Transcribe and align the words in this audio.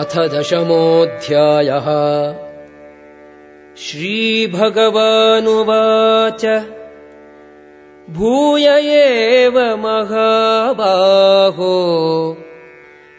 अथ 0.00 0.18
दशमोऽध्यायः। 0.18 1.88
श्रीभगवानुवाच। 3.76 6.62
भूय 8.10 8.68
एव 8.68 9.60
महाबाहो। 9.60 12.36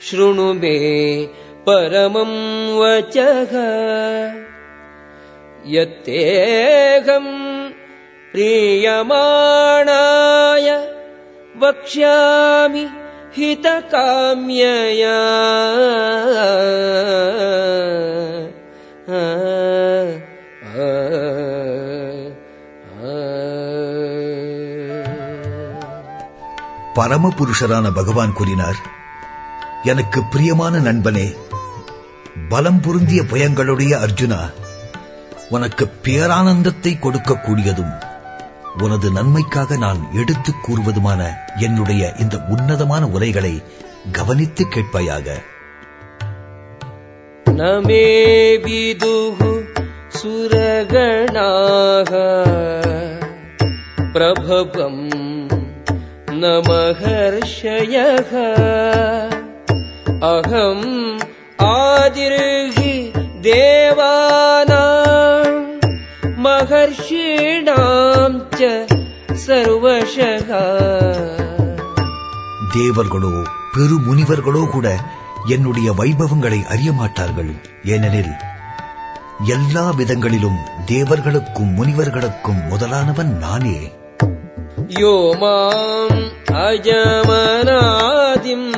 शृणु 0.01 0.53
मे 0.53 1.29
परमम् 1.69 2.79
वचः। 2.79 3.51
यत्तेऽहम् 5.67 7.69
प्रीयमाणाय 8.31 10.95
वक्ष्यामि 11.57 12.87
हितकाम्यया 13.32 15.16
பரமபுருஷரான 26.96 27.86
பகவான் 27.92 28.32
கூறினார் 28.32 28.78
எனக்கு 29.82 30.20
பிரியமான 30.24 30.78
நண்பனே 30.78 31.26
பலம் 32.48 32.80
பொருந்திய 32.80 33.20
பயங்களுடைய 33.22 33.92
அர்ஜுனா 33.98 34.40
உனக்கு 35.48 35.84
பேரானந்தத்தை 36.04 36.92
கொடுக்கக்கூடியதும் 36.98 37.92
உனது 38.77 39.11
நன்மைக்காக 39.11 39.77
நான் 39.77 40.07
எடுத்துக் 40.13 40.65
கூறுவதுமான 40.65 41.27
என்னுடைய 41.59 42.13
இந்த 42.19 42.37
உன்னதமான 42.49 43.07
உரைகளை 43.07 43.63
கவனித்து 44.11 44.67
கேட்பாயாக. 44.67 45.27
நமே 47.51 48.57
விதுகு 48.57 49.63
சுரகணாக. 50.23 50.99
பிரபபம் 54.13 55.09
நமஹர்ஷய 56.27 58.03
அகம் 60.19 61.17
ஆதிருகி 61.57 63.13
தேவான 63.41 64.70
மகர்ஷீணாம் 66.61 68.47
சர்வசகா. 69.47 70.81
தேவர்களோ 72.73 73.43
பெருமுனிவர்களோ 73.77 74.69
கூட 74.69 74.95
என்னுடைய 75.45 75.91
வைபவங்களை 75.91 76.65
அறிய 76.65 76.91
மாட்டார்கள் 76.91 77.53
ஏனெனில் 77.83 78.35
எல்லா 79.45 79.93
விதங்களிலும் 79.97 80.57
தேவர்களுக்கும் 80.85 81.69
முனிவர்களுக்கும் 81.73 82.69
முதலானவன் 82.69 83.37
நானே. 83.37 83.93
யோ 84.87 85.37
மாம் 85.37 86.31
அஜமனாதிம் 86.51 88.73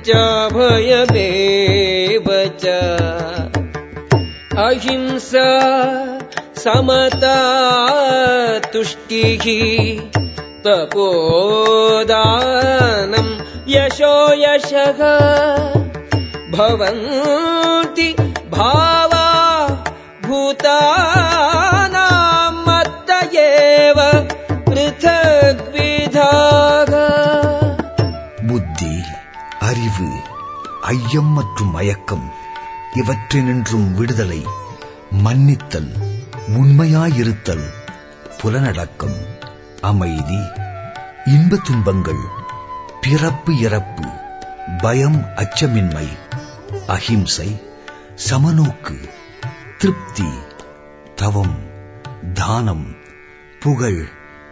च 0.00 0.10
भयमेव 0.56 2.26
च। 2.64 2.66
अहिंसा 4.58 5.48
समता 6.56 7.38
तुष्टिः 8.58 9.46
तपोदानम् 11.91 13.31
यशो 13.73 14.13
यशः 14.43 14.99
भवन्ति 16.55 18.09
भावा 18.55 19.27
भूतानाम् 21.23 22.59
मत्त 22.67 23.09
एव 23.43 23.99
पृथग्विधाः 24.69 26.11
புத்தி 28.49 28.93
அறிவு 29.69 30.09
ஐயம் 30.93 31.31
மற்றும் 31.37 31.73
மயக்கம் 31.75 32.25
இவற்றினின்றும் 33.01 33.89
விடுதலை 33.99 34.41
மன்னித்தல் 35.25 35.91
உண்மையாயிருத்தல் 36.59 37.65
புலனடக்கம் 38.41 39.17
அமைதி 39.80 40.38
இன்ப 41.24 41.56
துன்பங்கள் 41.56 42.22
பிறப்பு 43.00 43.58
இறப்பு 43.58 44.04
பயம் 44.82 45.24
அச்சமின்மை 45.36 46.06
அஹிம்சை 46.86 47.48
சமநோக்கு 48.30 48.96
திருப்தி 49.78 50.28
தவம் 51.14 51.56
தானம் 52.34 52.96
புகழ் 53.60 54.02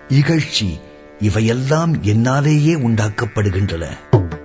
இகழ்ச்சி 0.09 0.81
இவையெல்லாம் 1.21 2.03
என்னாலேயே 2.03 2.75
உண்டாக்கப்படுகின்றன. 2.75 3.85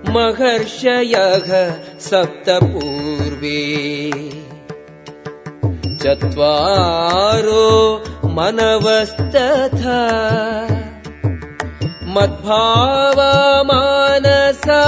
மகர்ஷயக 0.02 1.48
சப்த 1.96 2.58
பூர்வே 2.58 3.60
चत्वारो 6.03 7.65
मनवस्तथा 8.37 9.99
मद्भावमानसा 13.47 14.81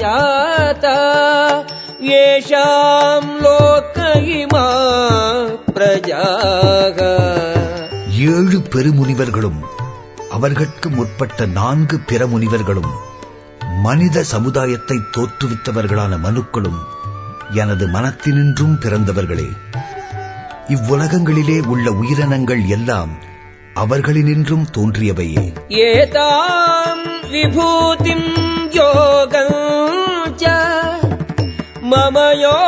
जाता 0.00 0.96
येषाम् 2.08 3.30
लोक 3.44 3.96
इमा 4.36 4.66
प्रजाः 5.70 6.98
ஏழு 8.28 8.58
பெருமுனிவர்களும் 8.72 9.58
அவர்கட்கு 10.36 10.88
முற்பட்ட 10.90 11.46
நான்கு 11.58 11.96
பிற 12.08 12.22
முனிவர்களும் 12.26 12.90
மனித 13.82 14.22
சமுதாயத்தை 14.32 14.98
தோற்றுவித்தவர்களான 15.14 16.16
மனுக்களும் 16.26 16.80
எனது 17.53 17.87
மனத்தினின்றும் 17.87 18.79
பிறந்தவர்களே 18.79 19.49
இவ்வுலகங்களிலே 20.67 21.65
உள்ள 21.65 21.91
உயிரினங்கள் 21.91 22.67
எல்லாம் 22.67 23.19
அவர்களினின்றும் 23.75 24.65
தோன்றியவையே 24.77 25.53
ஏதாம் 25.67 27.29
விபூதி 27.29 28.15
யோகம் 28.69 29.71
மமயோ 31.91 32.59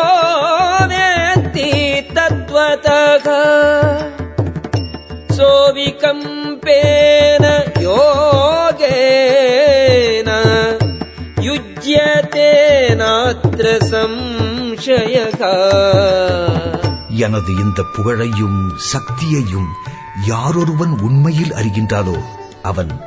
வேத்தி 0.88 2.04
தத்வதக. 2.14 3.30
சோவிகம்பேன 5.38 7.54
யோகேன 7.80 8.90
யுஜ்யதே 11.40 12.96
நாத்திர 12.96 13.84
சம் 13.84 14.55
எனது 17.10 17.56
இந்த 17.56 17.84
புகழையும் 17.96 18.72
சக்தியையும் 18.78 19.68
யாரொருவன் 20.28 21.02
உண்மையில் 21.02 21.50
அறிகின்றாலோ 21.50 22.18
அவன் 22.62 23.02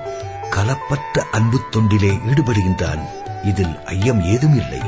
கலப்பற்ற 0.50 1.24
அன்பு 1.30 1.60
தொண்டிலே 1.70 2.18
ஈடுபடுகின்றான். 2.26 3.00
இதில் 3.44 3.78
ஐயம் 3.84 4.24
ஏதும் 4.24 4.56
இல்லை 4.56 4.80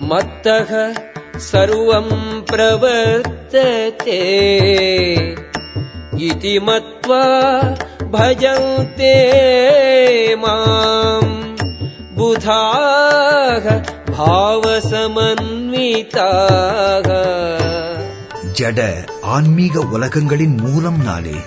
மத்தக 0.00 0.96
சர்வம் 1.52 2.44
பிரவர்த்ததே. 2.52 4.20
இதி 6.16 6.60
மத்வா 6.60 7.24
भजन्ते 8.13 9.15
माम् 10.43 11.31
बुधाः 12.17 13.65
भावसमन्विताः 15.73 17.09
ஜட 18.57 18.79
ஆன்மீக 19.35 19.75
உலகங்களின் 19.95 20.55
மூலம் 20.63 20.99
நானே 21.05 21.37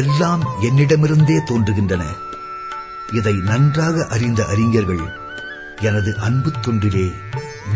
எல்லாம் 0.00 0.42
என்னிடமிருந்தே 0.66 1.38
தோன்றுகின்றன 1.48 2.04
இதை 3.16 3.34
நன்றாக 3.48 4.06
அறிந்த 4.14 4.40
அறிஞர்கள் 4.52 5.02
எனது 5.86 6.10
அன்பு 6.26 6.50
தொண்டிலே 6.64 7.06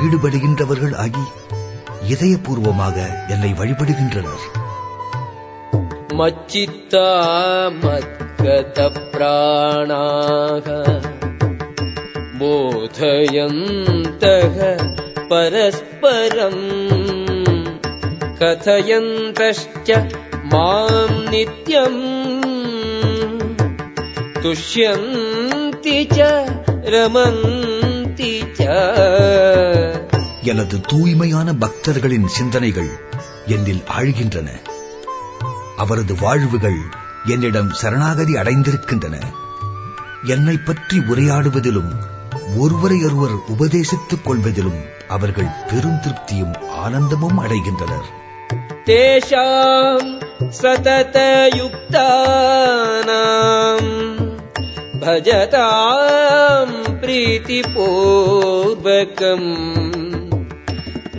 ஈடுபடுகின்றவர்கள் 0.05 0.95
ஆகி 1.05 1.25
இதயபூர்வமாக 2.13 2.97
என்னை 3.35 3.51
வழிபடுகின்றனர் 3.59 4.45
मच्चित्ता 6.21 7.07
मद्गतप्राणाः 9.31 10.69
बोधयन्तः 13.23 14.57
परस्परम् 15.31 16.65
कथयन्तश्च 18.41 19.91
माम् 20.53 21.19
नित्यम् 21.33 22.01
तुष्यन्ति 24.45 25.99
च 26.17 26.19
रमन्ति 26.95 28.33
च 28.61 28.63
எனது 30.51 30.77
தூய்மையான 30.91 31.49
பக்தர்களின் 31.63 32.29
சிந்தனைகள் 32.37 32.89
என்னில் 33.55 33.83
ஆழ்கின்றன 33.97 34.49
அவரது 35.78 36.16
வாழ்வுகள் 36.20 36.80
என்னிடம் 37.26 37.70
சரணாகதி 37.70 38.34
அடைந்திருக்கின்றன. 38.34 39.16
என்னை 40.24 40.58
பற்றி 40.58 40.98
உரையாடுவதிலும் 40.98 41.94
ஒருவரையொருவர் 42.60 43.36
உபதேசித்துக் 43.58 44.22
கொள்வதிலும் 44.24 44.80
அவர்கள் 45.08 45.48
பெரும் 45.68 46.00
திருப்தியும் 46.02 46.68
ஆனந்தமும் 46.68 47.44
அடைகின்றனர். 47.44 48.08
தேஷாம் 48.86 50.22
சதத 50.62 51.48
யுக்தானாம் 51.56 52.30
பஜதாம் 55.00 56.76
பிரீத்தி 57.02 57.62
போர்வகம் 57.76 59.52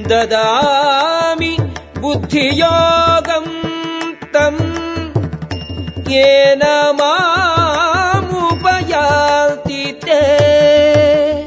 ததாமி 0.02 1.52
புத்தியோகம் 2.00 3.54
தம் 4.36 4.74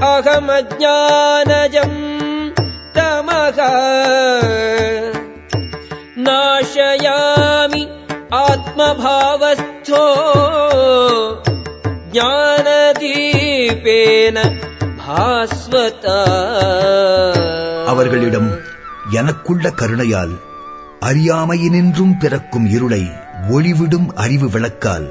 அகமஜானஜம் 0.00 2.00
தமக. 2.92 3.62
नाशयामि 6.27 7.83
आत्मभावस्थो 8.39 10.03
ज्ञानदीपेन 12.61 14.37
भास्वता 15.01 16.19
அவர்களிடம் 17.91 18.49
எனக்குள்ள 19.19 19.65
கருணையால் 19.79 20.33
அறியாமையினின்றும் 21.07 22.15
பிறக்கும் 22.21 22.67
இருளை 22.75 23.01
ஒளிவிடும் 23.55 24.07
அறிவு 24.23 24.47
விளக்கால் 24.53 25.07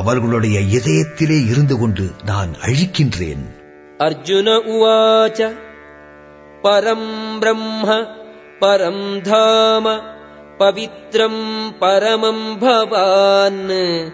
அவர்களுடைய 0.00 0.56
இதயத்திலே 0.78 1.38
இருந்து 1.50 1.76
கொண்டு 1.82 2.06
நான் 2.30 2.52
அழிக்கின்றேன் 2.66 3.44
अर्जुन 4.00 4.48
उवाच 4.72 5.38
परम् 6.64 7.08
ब्रह्म 7.40 7.86
परम् 8.62 9.02
धाम 9.28 9.86
पवित्रम् 10.59 11.71
परमम् 11.71 12.55
भवान्। 12.55 14.11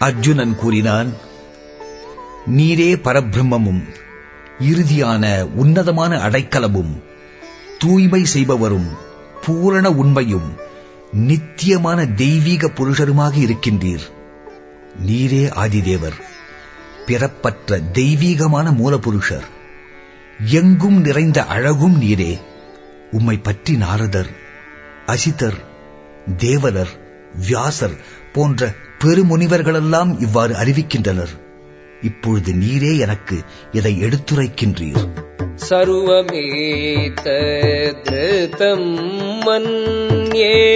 அர்ஜுனன் 0.00 0.54
கூறினான் 0.60 1.10
நீரே 2.54 2.88
பரபிரம்மமும் 3.04 3.82
இறுதியான 4.64 5.24
உன்னதமான 5.62 6.12
அடைக்கலமும் 6.26 6.92
தூய்மை 7.78 8.22
செய்பவரும் 8.32 8.88
பூரண 9.44 9.86
உண்மையும் 10.02 10.48
நித்தியமான 11.28 12.04
தெய்வீக 12.20 12.70
புருஷருமாக 12.78 13.34
இருக்கின்றீர் 13.38 14.06
நீரே 15.06 15.44
ஆதிதேவர் 15.62 16.18
பிறப்பற்ற 17.09 17.79
தெய்வீகமான 17.79 18.71
மூலபுருஷர். 18.71 19.47
எங்கும் 20.45 21.01
நிறைந்த 21.01 21.43
அழகும் 21.43 22.01
நீரே. 22.01 22.39
உம்மை 23.11 23.37
பற்றி 23.37 23.77
நாரதர் 23.77 24.29
அசிதர் 25.05 25.57
தேவலர் 26.37 26.89
வியாசர் 27.47 27.95
போன்ற 28.33 28.73
பெருமுனிவர்களெல்லாம் 29.03 30.21
இவ்வாறு 30.21 30.55
அறிவிக்கின்றனர். 30.55 31.33
இப்பொழுது 32.01 32.53
நீரே 32.53 32.99
எனக்கு 32.99 33.41
இதை 33.71 34.03
எடுத்துரைக்கின்றீர். 34.03 35.07
சர்வமேத 35.69 36.35
மன்யே. 39.45 40.67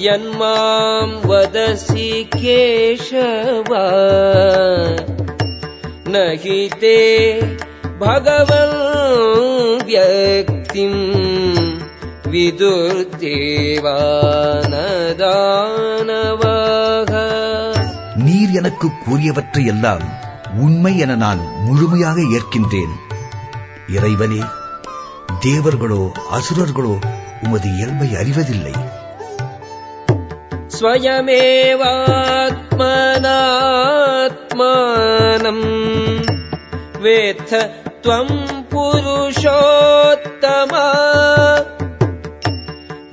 यन्माम् 0.00 1.14
वदसि 1.28 2.08
केशव 2.34 3.70
न 6.08 6.14
हि 6.42 6.58
ते 6.82 6.98
भगवन् 8.02 8.76
व्यक्तिम् 9.88 11.00
विदुर्देवानदानवाः 15.76 17.12
நீர் 18.26 18.52
எனக்கு 18.60 18.86
கூறியவற்றை 19.04 19.62
எல்லாம் 19.72 20.04
உண்மை 20.64 20.92
என 21.04 21.14
நான் 21.22 21.40
முழுமையாக 21.66 22.18
ஏற்கின்றேன் 22.36 22.94
இறைவனே 23.96 24.42
தேவர்களோ 25.44 26.02
அசுரர்களோ 26.38 26.94
உமது 27.44 27.68
இயல்பை 27.74 28.08
அறிவதில்லை 28.22 28.74
स्वयमेवात्मनात्मानम् 34.26 35.64
वेत्थ 37.04 37.52
त्वम् 38.04 38.34
पुरुषोत्तम 38.72 40.72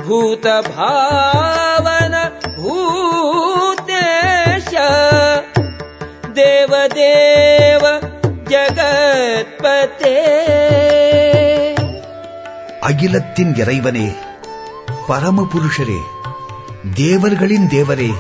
भूतभावन 0.06 2.16
भूतेश 2.60 4.70
देवदेव 6.40 7.84
जगत्पते 8.54 10.16
அகிலத்தின் 12.88 13.52
இறைவனே 13.62 14.08
பரமபுருஷரே 15.08 16.00
தேவர்களின் 16.95 17.69
தேவரே 17.69 18.13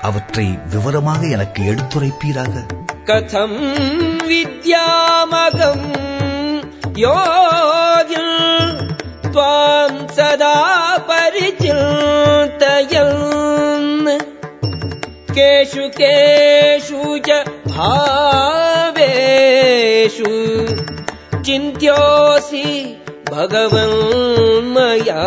அவற்றை 0.00 0.58
விவரமாக 0.70 1.26
எனக்கு 1.26 1.62
எடுத்துரைப்பீராக. 1.62 2.64
கதம் 3.04 3.58
வித்யாமகம் 4.28 5.86
யோகில் 6.94 8.36
துவாம் 9.22 10.04
சதா 10.12 10.56
பரிச்சில் 10.98 11.86
கேஷு 15.34 15.90
கேஷு 15.96 17.00
भावेषु 18.91 20.31
चिन्त्योऽसि 21.47 22.65
भगवन्मया 23.33 25.23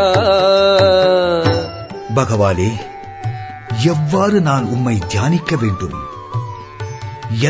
பகவானே 2.17 2.71
எவ்வாறு 3.93 4.39
நான் 4.49 4.67
உம்மை 4.75 4.97
தியானிக்க 5.13 5.57
வேண்டும் 5.63 5.95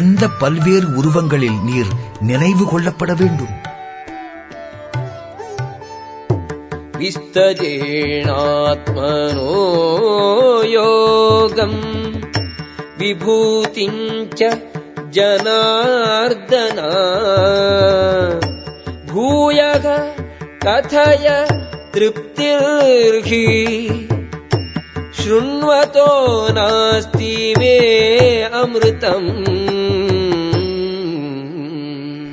எந்த 0.00 0.22
பல்வேறு 0.42 0.88
உருவங்களில் 1.00 1.58
நீர் 1.68 1.90
நினைவு 2.30 2.64
கொள்ளப்பட 2.72 3.12
வேண்டும் 3.22 3.54
विस्तरेणात्मनो 8.14 9.54
योगम् 10.75 11.80
विभूतिम् 13.00 14.02
च 14.38 14.40
जनार्दन 15.16 16.78
भूयः 19.12 19.87
कथय 20.64 21.26
तृप्तिर्हि 21.94 23.44
शृण्वतो 25.18 26.08
नास्ति 26.58 27.32
मे 27.61 27.76
अमृतम् 28.62 29.30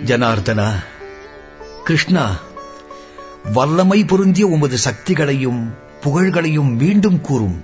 ஜனார்தனா 0.10 0.68
கிருஷ்ணா 1.88 2.24
வல்லமை 3.56 4.00
பொருந்திய 4.10 4.46
உமது 4.56 4.78
சக்திகளையும் 4.86 5.60
புகழ்களையும் 6.04 6.72
மீண்டும் 6.82 7.20
கூறும் 7.28 7.58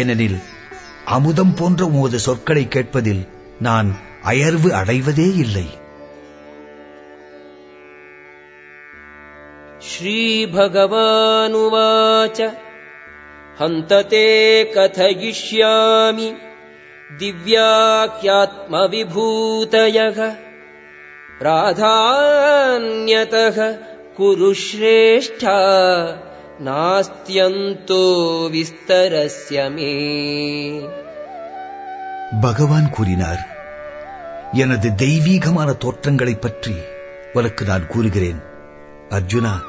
ஏனெனில் 0.00 0.38
அமுதம் 1.16 1.54
போன்ற 1.58 1.80
உமது 1.94 2.18
சொற்களை 2.26 2.64
கேட்பதில் 2.68 3.22
நான் 3.58 3.90
அயர்வு 4.30 4.68
அடைவதே 4.80 5.28
இல்லை 5.44 5.66
श्रीभगवानुवाच 11.04 12.38
हन्त 13.60 13.92
ते 14.10 14.26
कथयिष्यामि 14.76 16.28
दिव्याख्यात्मविभूतयः 17.20 20.18
प्राधान्यतः 21.40 23.58
कुरु 24.16 24.50
श्रेष्ठा 24.66 25.58
नास्त्यन्तो 26.68 28.02
विस्तरस्य 28.56 29.56
मे 29.76 29.92
பகவான் 32.44 32.88
கூறினார் 32.94 33.42
எனது 34.52 34.94
தெய்வீகமான 34.94 35.74
தோற்றங்களைப் 35.84 36.40
பற்றி 36.40 36.74
உனக்கு 37.32 37.64
நான் 37.64 37.86
கூறுகிறேன் 37.86 38.42
அர்ஜுனா 39.10 39.60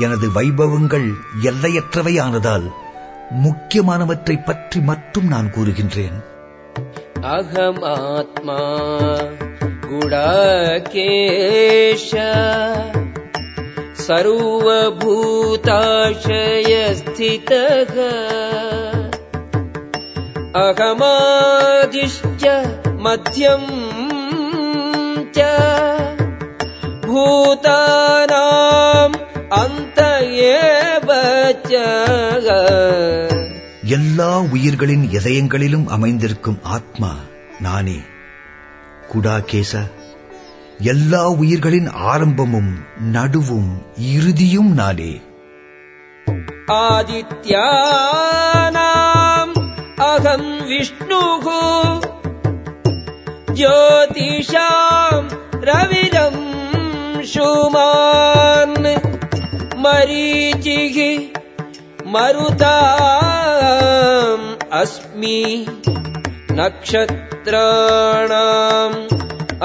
எனது 0.00 0.30
வைபவங்கள் 0.30 1.14
எல்லையற்றவை 1.42 2.20
ஆனதால் 2.20 2.70
முக்கியமானவற்றைப் 3.44 4.44
பற்றி 4.44 4.82
மட்டும் 4.82 5.26
நான் 5.26 5.52
கூறுகின்றேன் 5.56 6.16
अहमात्मा 7.36 8.58
गुडाकेश 9.90 12.10
सर्वभूताशयस्थितः 16.58 17.94
अहमादिश्च 20.60 22.44
मध्यम् 22.98 23.89
च 25.36 25.38
भूतानाम् 27.86 29.16
अन्त 29.60 29.98
एव 30.52 31.08
च 31.68 31.72
எல்லா 33.96 34.30
உயிர்களின் 34.54 35.04
இதயங்களிலும் 35.10 35.84
அமைந்திருக்கும் 35.96 36.58
ஆத்மா 36.76 37.10
நானே 37.64 37.98
குடாகேச 39.10 39.72
எல்லா 40.92 41.22
உயிர்களின் 41.42 41.88
ஆரம்பமும் 42.12 42.72
நடுவும் 43.12 43.70
இறுதியும் 44.14 44.72
நானே 44.80 45.12
आदित्यानाम् 48.28 49.54
अहम् 50.06 50.48
विष्णुः 50.70 51.46
ज्योतिषाम् 53.58 55.28
रविरम् 55.68 56.42
शुमान् 57.32 58.86
मरीचिः 59.84 60.96
मरुताम् 63.16 64.46
अस्मि 64.80 65.40
नक्षत्राणाम् 67.66 68.98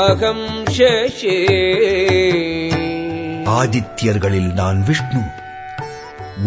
अहम् 0.06 0.46
शशे 0.78 1.38
ஆதித்யர்களில் 3.56 4.52
நான் 4.60 4.80
விஷ்ணு 4.88 5.22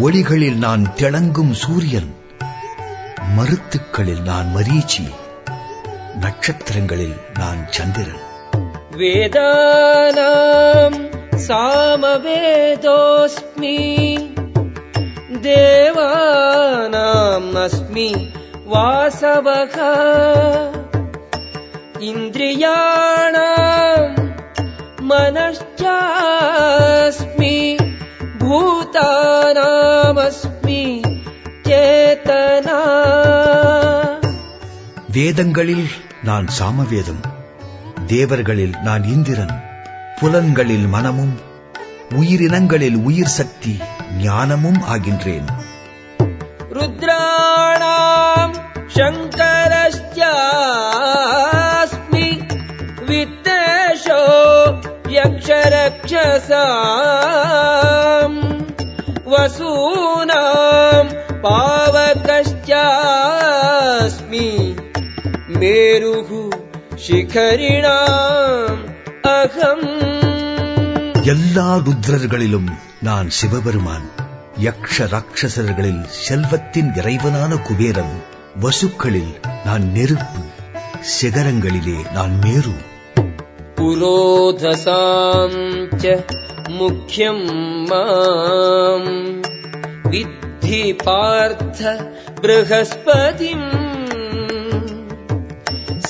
ஒளிகளில் 0.05 0.57
நான் 0.63 0.83
திளங்கும் 0.99 1.53
சூரியன் 1.61 2.09
மருத்துக்களில் 3.37 4.23
நான் 4.29 4.47
மரீச்சி 4.55 5.03
நட்சத்திரங்களில் 6.23 7.17
நான் 7.41 7.61
சந்திரன் 7.77 8.21
वेदानाम् 9.01 10.97
सामवेदोऽस्मि 12.45 13.77
देवानाम् 15.45 17.49
अस्मि 17.63 18.05
वासवः 18.73 19.75
इन्द्रियाणाम् 22.09 24.13
मनश्चास्मि 25.11 26.45
भूतानामस्मि 28.43 29.63
चेतना 31.67 32.79
வேதங்களில் 35.12 35.88
நான் 36.24 36.48
சாமவேதம் 36.48 37.20
தேவர்களில் 38.06 38.80
நான் 38.82 39.04
இந்திரன் 39.04 39.64
புலன்களில் 40.20 40.88
மனமும் 40.88 41.40
உயிரினங்களில் 42.14 42.94
உயிர் 42.94 43.26
சக்தி 43.26 43.78
ஞானமும் 44.18 44.82
ஆகின்றேன். 44.92 45.46
ருத்ராணாம் 46.70 48.54
சங்கரஸ்யாஸ்மி 48.94 49.84
வித்தேஷோ 53.06 54.22
யக்ஷரக்ஷசாம். 55.08 55.98
வசூ 59.24 59.99
पावकश्चास्मि 65.79 65.79
मेरुः 65.79 66.29
शिखरिणाम् 67.05 68.83
अहम् 69.31 69.87
எல்லா 71.31 71.69
ருத்ரர்களிலும் 71.85 72.67
நான் 73.03 73.29
சிவபெருமான் 73.37 74.03
யக்ஷ 74.65 75.05
ராட்சசர்களில் 75.13 76.03
செல்வத்தின் 76.25 76.89
இறைவனான 76.99 77.51
குபேரன் 77.67 78.13
வசுக்களில் 78.63 79.31
நான் 79.65 79.85
நெருப்பு 79.95 80.43
சிகரங்களிலே 81.15 81.97
நான் 82.17 82.35
மேரு 82.45 82.75
पुरोधसाम् 83.79 85.57
च 86.01 86.13
मुख्यम् 86.79 87.43
माम् 87.89 89.09
विद्धि 90.13 90.81
पार्थ 91.01 91.79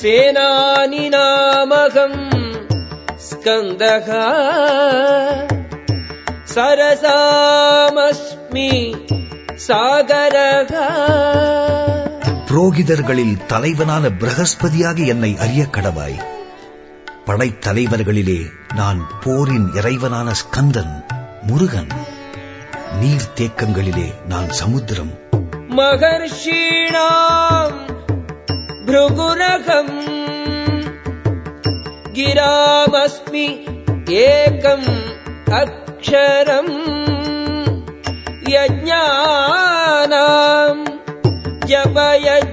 सेनानिनामहम् 0.00 1.64
स्कन्दः 3.20 4.08
सरसामस्मि 7.38 8.70
सागरः 9.66 10.72
புரோகிதர்களில் 12.48 13.32
தலைவனான 13.50 14.04
பிரகஸ்பதியாக 14.20 14.98
என்னை 15.12 15.30
அறிய 15.44 15.62
கடவாய் 15.74 16.18
படைத்தலைவர்களிலே 17.26 18.38
நான் 18.76 19.00
போரின் 19.24 19.66
இறைவனான 19.78 20.28
ஸ்கந்தன் 20.42 20.94
முருகன் 21.48 21.92
நீர்த்தேக்கங்களிலே 23.00 24.08
நான் 24.28 24.50
சமுத்திரம் 24.60 25.12
महर्षीणाम् 25.78 27.74
भृगुरहम् 28.88 29.94
गिरामस्मि 32.18 33.46
एकम् 34.20 34.88
अक्षरम् 35.60 36.74
यज्ञानाम् 39.46 40.84
जपयज्ञोऽस्मि 41.70 42.50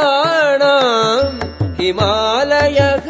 स्थावराणाम् 0.00 1.38
हिमालयः 1.80 3.06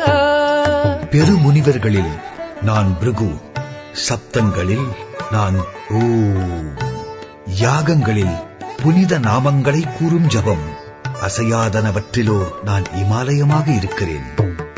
பெருமுனிவர்களில் 1.13 2.13
நான் 2.69 2.91
பிருகு 3.01 3.29
சப்தங்களில் 4.07 4.87
நான் 5.35 5.57
ஓ 5.95 6.01
யாகங்களில் 7.63 8.35
புனித 8.86 9.20
நாமங்களை 9.20 9.84
கூறும் 10.00 10.28
ஜபம். 10.28 10.78
அசையாதனவற்றிலோ 11.22 12.46
நான் 12.64 12.82
இமாலயமாக 12.82 13.76
இருக்கிறேன். 13.76 14.24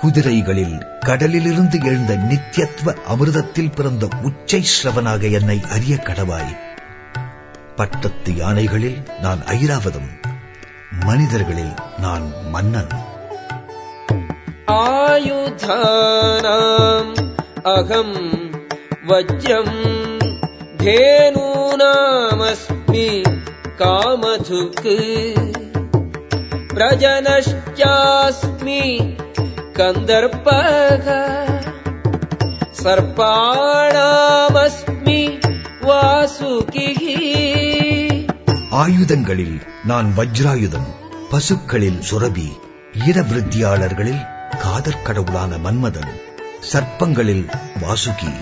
குதிரைகளில் 0.00 0.76
கடலிலிருந்து 1.06 1.78
எழுந்த 1.88 2.12
நித்தியத்துவ 2.28 2.88
அமிர்தத்தில் 3.12 3.74
பிறந்த 3.74 4.04
உச்சை 4.28 4.60
ஸ்ரவனாக 4.70 5.22
என்னை 5.38 5.58
அறிய 5.74 5.94
கடவாய் 6.06 6.54
பட்டத்து 7.78 8.32
யானைகளில் 8.38 8.96
நான் 9.24 9.42
ஐராவதம் 9.56 10.10
மனிதர்களில் 11.06 11.74
நான் 12.04 12.26
மன்னன் 12.54 12.92
आयुधानाम् 15.82 17.12
अहम् 17.70 18.16
वज्रम् 19.10 19.74
धेनूनामस्मि 20.84 23.08
कामधुक् 23.80 24.86
प्रजनश्चास्मि 26.74 28.82
कन्दर्पः 29.78 31.06
सर्पाणामस्मि 33.82 35.20
वासुकिः 35.88 37.02
ஆயுதங்களில் 38.80 39.56
நான் 39.90 40.08
வஜ்ராயுதம் 40.18 40.90
பசுக்களில் 41.30 41.98
சுரபி 42.08 42.46
ஈரவிருத்தியாளர்களில் 43.06 44.22
காதற் 44.62 45.02
கடவுளான 45.06 45.58
மன்மதன் 45.64 46.12
சர்ப்பங்களில் 46.70 47.42
வாசுகி 47.82 48.32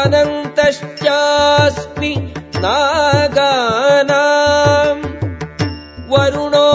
अनन्तश्चास्मि 0.00 2.12
नागानाम् 3.76 5.02
वरुणो 6.12 6.68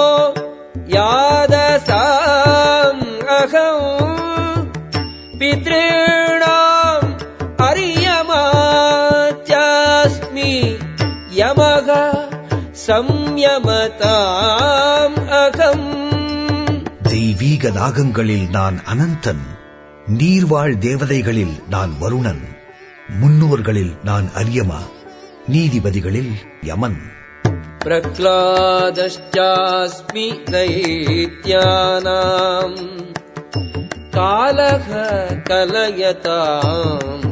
यादसाम् 0.96 3.04
अहम् 3.38 4.68
पितॄणाम् 5.42 7.10
अर्यमा 7.70 8.44
चास्मि 9.52 10.52
यमः 11.42 11.90
संयमताम् 12.88 14.00
अहम् 15.44 15.88
தெய்வீக 17.12 17.70
நாகங்களில் 17.78 18.46
நான் 18.56 18.78
அனந்தன் 18.92 19.42
நீர்வாழ் 20.20 20.76
தேவதைகளில் 20.86 21.56
நான் 21.74 21.94
வருணன் 22.02 22.42
முன்னோர்களில் 23.22 23.94
நான் 24.10 24.28
அரியமா 24.42 24.82
நீதிபதிகளில் 25.56 26.34
யமன் 26.72 27.00
प्रह्लादश्चास्मि 28.94 30.26
दैत्यानाम् 30.54 32.78
कालः 34.18 34.88
कलयताम् 35.50 37.26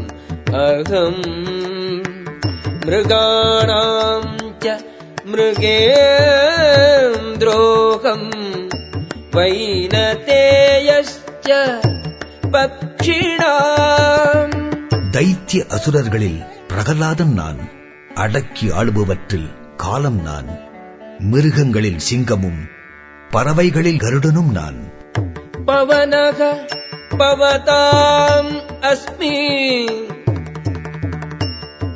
अहम् 0.61 1.21
मृगाणाम् 2.87 4.31
च 4.63 4.65
मृगेन्द्रोऽहम् 6.91 8.29
वैनतेयश्च 9.35 11.47
पक्षिणाम् 12.55 14.52
தைத்திய 15.15 15.61
அசுரர்களில் 15.77 16.39
பிரகலாதன் 16.67 17.33
நான் 17.33 17.59
அடக்கி 18.23 18.67
ஆளுபவற்றில் 18.79 19.49
காலம் 19.77 20.19
நான் 20.23 20.49
மிருகங்களில் 21.31 22.05
சிங்கமும் 22.09 22.61
பறவைகளில் 23.31 24.03
கருடனும் 24.05 24.53
நான் 24.59 24.79
पवनः 25.69 26.39
पवताम् 27.13 28.49
अस्मि 28.83 29.33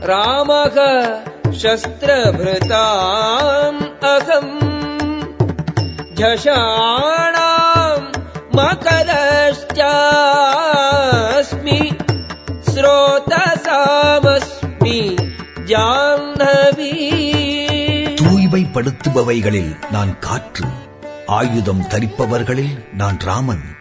रामः 0.04 0.78
शस्त्रभृताम् 1.62 3.00
अहम् 4.10 4.54
झषाणाम् 6.20 8.06
मकरश्चास्मि 8.58 9.84
ஸ்ரோதசாமஸ்மி 12.79 15.17
ஜாஹ்னவி 15.67 16.93
தூய்மைப்படுத்துபவைகளில் 18.15 19.77
நான் 19.91 20.19
காற்று 20.19 20.65
ஆயுதம் 21.27 21.81
தரிப்பவர்களில் 21.81 22.95
நான் 22.95 23.19
ராமன் 23.19 23.77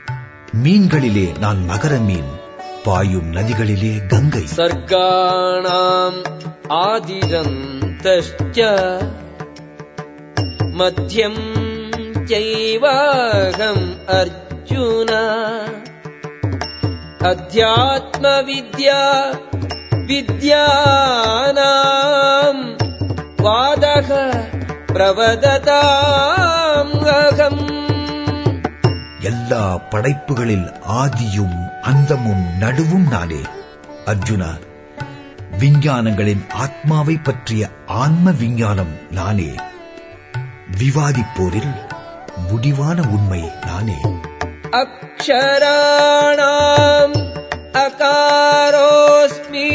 மீன்களிலே 0.64 1.40
நான் 1.40 1.70
மகர 1.70 1.98
மீன் 1.98 2.30
பாயும் 2.84 3.34
நதிகளிலே 3.34 4.08
கங்கை. 4.08 4.46
சர்க்காணாம் 4.56 6.24
ஆதிரந்தஷ்ட 6.70 8.80
மத்தியம் 10.78 11.42
ஜெய்வாகம் 12.26 13.98
அர்ஜுனா. 14.08 15.24
अध्यात्मविद्या 17.33 19.01
विद्यानाम् 21.25 22.63
वादः 23.45 24.09
प्रवदताम् 24.93 26.95
अहम् 27.15 27.61
எல்லா 29.29 29.67
படைப்புகளில் 29.91 30.65
ஆதியும் 31.01 31.59
அந்தமும் 31.91 32.47
நடுவும் 32.63 33.05
நானே 33.13 33.43
அர்ஜுனா 34.07 34.49
விஞ்ஞானங்களின் 35.61 36.43
ஆத்மாவை 36.65 37.17
பற்றிய 37.21 37.63
ஆன்ம 37.99 38.33
விஞ்ஞானம் 38.41 38.93
நானே 39.19 39.51
விவாதிப்போரில் 40.81 41.73
முடிவான 42.49 42.99
உண்மை 43.17 43.43
நானே 43.69 43.99
अक्षराणाम् 44.83 46.35
अकारोऽस्मि 47.85 49.71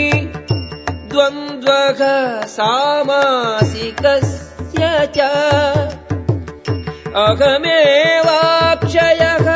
द्वन्द्वः 1.13 2.01
सामासिकस्य 2.57 4.01
च 5.17 5.19
अहमेवाक्षयः 8.19 9.47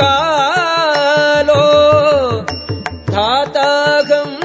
कालो 0.00 1.64
धाताहम् 3.14 4.36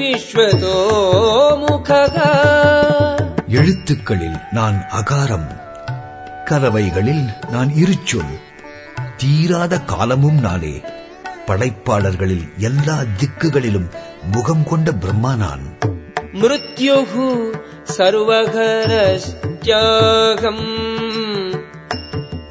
विश्वतो 0.00 0.76
मुखः 1.64 2.16
எழுத்துக்களில் 3.58 4.38
நான் 4.56 4.78
அகாரம் 4.98 5.46
கலவைகளில் 6.48 7.26
நான் 7.54 7.70
இருச்சொல் 7.82 8.32
தீராத 9.22 9.74
காலமும் 9.92 10.40
நானே 10.46 10.74
படைப்பாளர்களில் 11.48 12.46
எல்லா 12.68 12.96
திக்குகளிலும் 13.20 13.88
முகம் 14.34 14.64
கொண்ட 14.70 14.92
பிரம்மா 15.04 15.32
நான் 15.42 15.64
मृत्युः 16.40 17.12
सर्वघरश्चाहम् 19.26 20.66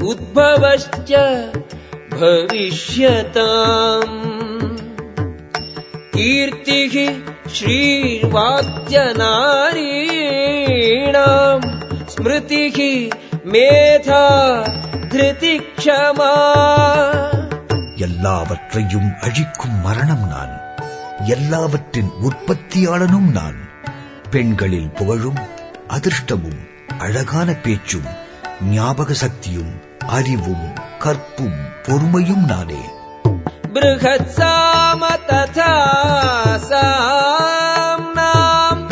उद्भवश्च 0.09 1.11
भविष्यताम् 2.15 4.15
कीर्तिः 6.15 6.95
श्रीर्वाद्यनारीणाम् 10.35 11.65
स्मृतिः 12.13 12.77
मेधा 13.53 14.23
திருதிக்ஷமா 15.10 16.32
எல்லாவற்றையும் 17.96 19.14
அழிக்கும் 19.20 19.80
மரணம் 19.80 20.26
நான். 20.26 20.60
எல்லாவற்றின் 21.24 22.10
உற்பத்தியாளனும் 22.22 23.30
நான். 23.30 23.68
பெண்களில் 24.30 24.90
புகழும் 24.90 25.38
அதிர்ஷ்டமும் 25.88 26.68
அழகான 26.98 27.52
பேச்சும் 27.52 28.06
ஞாபக 28.62 29.12
சக்தியும் 29.12 29.80
அறிவும் 30.08 30.72
கற்பும் 30.98 31.58
பொறுமையும் 31.82 32.44
நானே. 32.44 32.80
பிருகத் 33.72 34.30
சாம 34.36 35.06
ததா 35.28 35.88
நாம் 38.14 38.88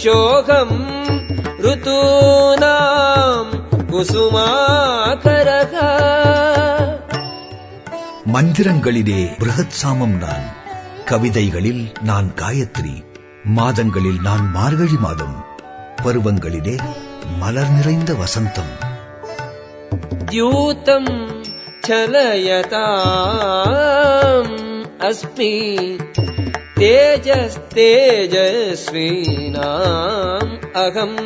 मार्गशीर्षोऽहम् 0.00 0.76
ऋतूनाम् 1.66 3.50
कुसुमाकरः 3.90 5.74
மந்திரங்களிலே 8.32 9.18
பிருகத் 9.40 9.76
சாமம் 9.80 10.16
நான் 10.22 10.46
கவிதைகளில் 11.10 11.82
நான் 12.08 12.28
காயத்ரி 12.40 12.94
மாதங்களில் 13.58 14.18
நான் 14.18 14.44
மார்கழி 14.56 14.98
மாதம் 15.04 15.36
பருவங்களிலே 16.04 16.76
மலர் 17.40 17.72
நிறைந்த 17.76 18.12
வசந்தம் 18.22 18.74
द्यूतम् 20.28 21.10
चलयताम् 21.86 22.94
अस्मि 25.08 25.52
तेजस्तेजस्वीनाम् 29.06 30.52
अहम् 30.82 31.16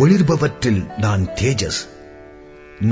ஒளிர்பவற்றில் 0.00 0.80
நான் 1.04 1.22
தேஜஸ் 1.38 1.78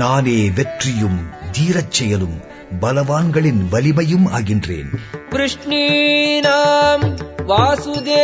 நானே 0.01 0.37
வெற்றியும் 0.57 1.19
தீரச் 1.55 1.95
செயலும் 1.97 2.37
பலவான்களின் 2.80 3.66
வலிமையும் 3.70 4.26
ஆகின்றேன். 4.26 4.90
கிருஷ்ணீனாம் 5.30 7.16
வாசுதேவோஸ்மி 7.48 8.18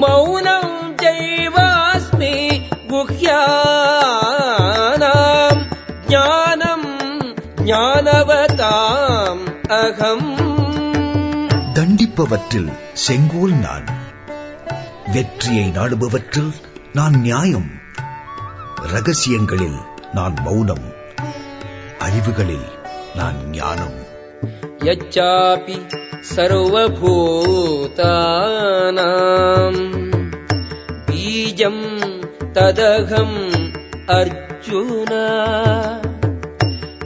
மௌன 0.00 0.53
अहम् 9.93 10.29
தண்டிப்பவற்றில் 11.75 12.69
செங்கோல் 13.03 13.53
நான் 13.65 13.87
வெற்றியை 15.13 15.65
நாடுபவற்றில் 15.75 16.49
நான் 16.93 17.15
நியாயம் 17.19 17.69
ரகசியங்களில் 18.93 19.79
நான் 20.13 20.35
மௌனம் 20.45 20.85
அறிவுகளில் 21.99 22.67
நான் 23.15 23.39
ஞானம் 23.53 23.97
यच्चापि 24.81 25.77
सर्वभूतानाम् 28.09 29.79
बीजम् 31.07 31.83
तदहम् 32.55 33.37
अर्जुन 34.11 35.11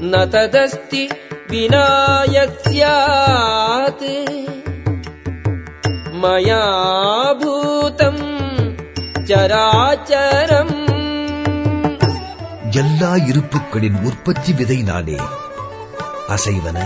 न 0.03 0.25
तदस्ति 0.33 1.03
विना 1.51 1.85
यस्यात् 2.35 4.05
मया 6.23 6.63
भूतम् 7.41 8.21
चराचरम् 9.29 10.75
எல்லா 12.79 13.09
இருப்புக்களின் 13.29 13.97
உற்பத்தி 14.07 14.51
விதை 14.59 14.77
நானே 14.87 15.17
அசைவன 16.35 16.77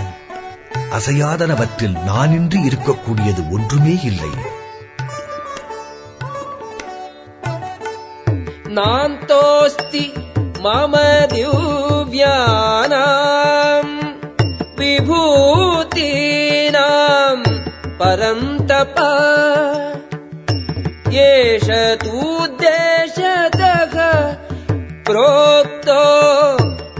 அசையாதனவற்றில் 0.98 1.96
நானின்றி 2.10 2.60
இருக்கக்கூடியது 2.70 3.42
ஒன்றுமே 3.56 3.96
இல்லை 4.10 4.32
नान्तोऽस्ति 8.78 10.04
मम 10.64 10.94
दिव्यानाम् 11.32 12.46
विभूतीनाम् 16.10 17.44
परन्तप 18.00 18.98
एष 21.24 21.68
तूद्देशतः 22.04 23.96
प्रोक्तो 25.08 26.02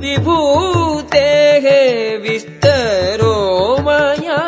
विभूतेः 0.04 1.68
विस्तरो 2.26 3.36
मया 3.88 4.40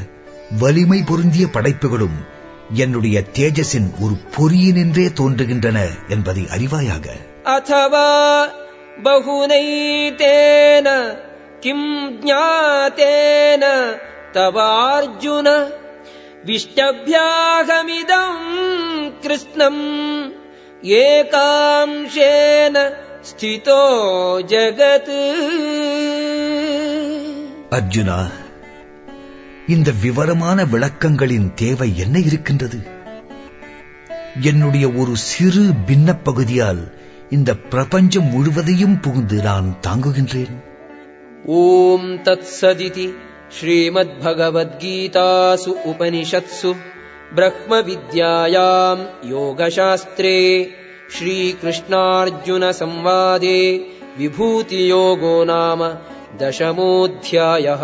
வலிமை 0.59 1.03
பொருந்திய 1.07 1.47
படைப்புகளும் 1.47 2.33
என்னுடைய 2.73 3.23
தேஜஸின் 3.34 3.89
ஒரு 4.01 4.15
பொறியினின்றே 4.38 5.08
தோன்றுகின்றன 5.19 5.78
என்பதை 6.08 6.43
அறிவாயாக. 6.43 7.06
அத்தவா 7.43 8.10
பகுனைதேன 9.04 10.88
கிம் 11.60 12.21
ஜாத்தேன 12.21 13.63
தவார்ஜுன 14.32 15.67
விஷ்டபியாகமிதம் 16.45 17.54
கிருஷ்ணம் 19.21 19.86
ஏகாம்சேன 20.82 22.75
ஸ்திதோ 23.21 23.84
ஜகத் 24.45 25.13
அர்ஜுனா 27.69 28.19
இந்த 29.74 29.88
விவரமான 30.04 30.58
விளக்கங்களின் 30.72 31.48
தேவை 31.60 31.88
என்ன 32.04 32.18
இருக்கின்றது 32.28 32.78
என்னுடைய 34.48 34.86
ஒரு 35.00 35.14
சிறு 35.28 35.64
பின்ன 35.88 36.08
பகுதியால் 36.26 36.82
இந்த 37.30 37.50
பிரபஞ்சம் 37.72 38.28
முழுவதையும் 38.34 38.96
புகுந்து 39.04 39.38
நான் 39.46 39.68
தாங்குகின்றேன் 39.86 40.54
ॐ 41.42 42.02
तत्सदिति 42.18 43.06
श्रीमद्भगवद्गीतासु 43.52 45.72
उपनिषत्सु 45.90 46.72
ब्रह्मविद्यायाम् 47.36 49.02
योगशास्त्रे 49.26 50.36
श्रीकृष्णार्जुनसंवादे 51.14 53.60
विभूतियोगो 54.18 55.44
नाम 55.44 55.80
दशमोऽध्यायः 56.40 57.82